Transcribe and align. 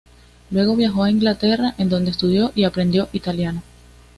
Luego 0.49 0.75
viajó 0.75 1.03
a 1.03 1.11
Inglaterra, 1.11 1.75
en 1.77 1.87
donde 1.87 2.09
estudió 2.09 2.51
y 2.55 2.63
aprendió 2.63 3.07
italiano. 3.13 3.61